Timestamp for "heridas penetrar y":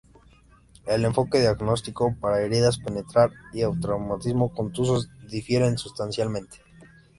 2.41-3.61